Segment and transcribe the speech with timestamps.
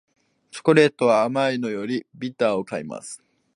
[0.49, 3.21] チョコレートは甘いのよりビターを買います